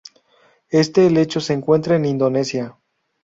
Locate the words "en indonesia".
1.95-2.75